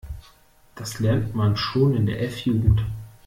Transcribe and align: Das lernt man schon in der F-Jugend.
Das 0.73 0.99
lernt 0.99 1.35
man 1.35 1.55
schon 1.55 1.95
in 1.95 2.07
der 2.07 2.23
F-Jugend. 2.23 2.83